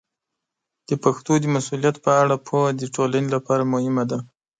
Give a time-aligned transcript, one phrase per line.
[0.87, 4.19] د پښتو د مسوولیت په اړه پوهه د ټولنې لپاره مهمه ده.